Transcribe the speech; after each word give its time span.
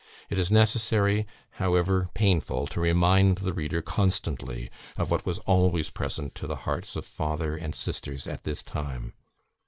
It 0.31 0.39
is 0.39 0.49
necessary, 0.49 1.27
however 1.61 2.09
painful, 2.15 2.65
to 2.65 2.81
remind 2.81 3.37
the 3.37 3.53
reader 3.53 3.83
constantly 3.83 4.71
of 4.97 5.11
what 5.11 5.27
was 5.27 5.37
always 5.45 5.91
present 5.91 6.33
to 6.41 6.47
the 6.47 6.55
hearts 6.65 6.95
of 6.95 7.05
father 7.05 7.55
and 7.55 7.75
sisters 7.75 8.25
at 8.25 8.43
this 8.43 8.63
time. 8.63 9.13